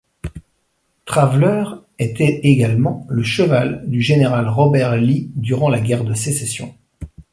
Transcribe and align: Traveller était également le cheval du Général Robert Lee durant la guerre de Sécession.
Traveller 1.05 1.63
était 1.99 2.39
également 2.41 3.05
le 3.07 3.21
cheval 3.21 3.87
du 3.87 4.01
Général 4.01 4.49
Robert 4.49 4.95
Lee 4.97 5.29
durant 5.35 5.69
la 5.69 5.79
guerre 5.79 6.03
de 6.05 6.15
Sécession. 6.15 6.73